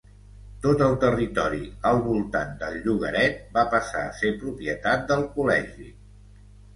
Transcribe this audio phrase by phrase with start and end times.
[0.61, 5.87] Tot el territori al voltant del llogaret va passar a ser propietat del col·legi.